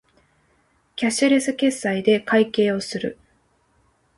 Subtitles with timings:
[0.95, 3.19] キャッシュレス決済で会計をする